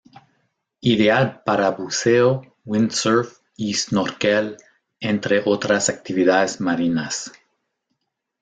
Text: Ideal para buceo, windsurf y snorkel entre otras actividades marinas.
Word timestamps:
Ideal 0.81 1.43
para 1.43 1.69
buceo, 1.69 2.55
windsurf 2.65 3.37
y 3.55 3.71
snorkel 3.75 4.57
entre 4.99 5.43
otras 5.45 5.89
actividades 5.89 6.59
marinas. 6.59 7.31